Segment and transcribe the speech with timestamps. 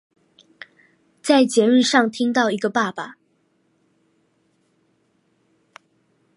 [1.21, 3.17] 在捷運上聽到一個爸爸